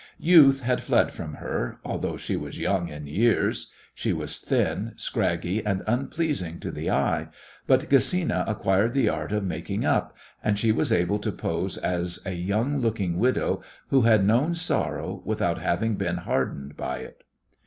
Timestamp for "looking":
12.79-13.19